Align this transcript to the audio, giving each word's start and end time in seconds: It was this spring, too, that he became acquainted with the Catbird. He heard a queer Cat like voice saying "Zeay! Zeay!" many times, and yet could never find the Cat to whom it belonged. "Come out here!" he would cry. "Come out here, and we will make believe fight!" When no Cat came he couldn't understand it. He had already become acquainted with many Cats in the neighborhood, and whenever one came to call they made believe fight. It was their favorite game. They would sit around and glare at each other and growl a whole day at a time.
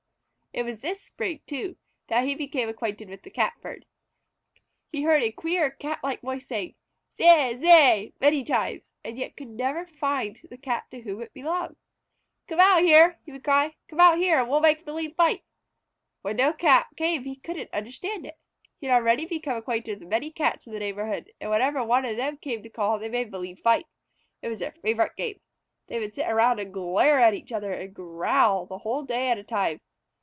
It 0.53 0.63
was 0.65 0.79
this 0.79 1.01
spring, 1.01 1.39
too, 1.47 1.77
that 2.07 2.25
he 2.25 2.35
became 2.35 2.67
acquainted 2.67 3.07
with 3.07 3.21
the 3.23 3.29
Catbird. 3.29 3.85
He 4.91 5.03
heard 5.03 5.23
a 5.23 5.31
queer 5.31 5.71
Cat 5.71 6.01
like 6.03 6.19
voice 6.19 6.45
saying 6.45 6.75
"Zeay! 7.17 7.55
Zeay!" 7.55 8.11
many 8.19 8.43
times, 8.43 8.91
and 9.01 9.17
yet 9.17 9.37
could 9.37 9.47
never 9.47 9.85
find 9.87 10.41
the 10.49 10.57
Cat 10.57 10.91
to 10.91 10.99
whom 11.03 11.21
it 11.21 11.33
belonged. 11.33 11.77
"Come 12.49 12.59
out 12.59 12.81
here!" 12.83 13.17
he 13.25 13.31
would 13.31 13.45
cry. 13.45 13.75
"Come 13.87 14.01
out 14.01 14.17
here, 14.17 14.39
and 14.39 14.45
we 14.47 14.51
will 14.51 14.59
make 14.59 14.83
believe 14.83 15.15
fight!" 15.15 15.45
When 16.21 16.35
no 16.35 16.51
Cat 16.51 16.87
came 16.97 17.23
he 17.23 17.37
couldn't 17.37 17.73
understand 17.73 18.25
it. 18.25 18.37
He 18.81 18.87
had 18.87 18.95
already 18.97 19.25
become 19.25 19.55
acquainted 19.55 20.01
with 20.01 20.09
many 20.09 20.31
Cats 20.31 20.67
in 20.67 20.73
the 20.73 20.79
neighborhood, 20.79 21.31
and 21.39 21.49
whenever 21.49 21.81
one 21.85 22.03
came 22.39 22.61
to 22.61 22.69
call 22.69 22.99
they 22.99 23.07
made 23.07 23.31
believe 23.31 23.59
fight. 23.59 23.87
It 24.41 24.49
was 24.49 24.59
their 24.59 24.73
favorite 24.73 25.15
game. 25.15 25.39
They 25.87 25.97
would 25.99 26.13
sit 26.13 26.27
around 26.29 26.59
and 26.59 26.73
glare 26.73 27.21
at 27.21 27.33
each 27.35 27.53
other 27.53 27.71
and 27.71 27.93
growl 27.95 28.67
a 28.69 28.79
whole 28.79 29.03
day 29.03 29.29
at 29.29 29.37
a 29.37 29.45
time. 29.45 29.79